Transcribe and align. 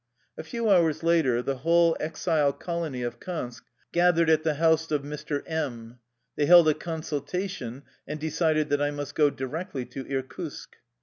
A 0.35 0.43
few 0.43 0.67
hours 0.67 1.03
later 1.03 1.43
the 1.43 1.57
whole 1.57 1.95
exile 1.99 2.53
colony 2.53 3.03
of 3.03 3.19
Kansk 3.19 3.65
gathered 3.91 4.31
at 4.31 4.41
the 4.41 4.55
house 4.55 4.89
of 4.89 5.03
Mr. 5.03 5.43
M. 5.45 5.99
They 6.35 6.47
held 6.47 6.67
a 6.67 6.73
consultation 6.73 7.83
and 8.07 8.19
decided 8.19 8.69
that 8.69 8.81
I 8.81 8.89
must 8.89 9.13
go 9.13 9.29
directly 9.29 9.85
to 9.85 10.03
Irkutsk. 10.07 10.77